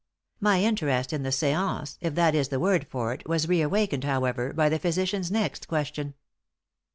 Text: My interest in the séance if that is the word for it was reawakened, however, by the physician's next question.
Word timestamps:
My 0.39 0.63
interest 0.63 1.13
in 1.13 1.21
the 1.21 1.29
séance 1.29 1.99
if 2.01 2.15
that 2.15 2.33
is 2.33 2.47
the 2.47 2.59
word 2.59 2.87
for 2.87 3.13
it 3.13 3.29
was 3.29 3.47
reawakened, 3.47 4.03
however, 4.03 4.51
by 4.51 4.67
the 4.67 4.79
physician's 4.79 5.29
next 5.29 5.67
question. 5.67 6.15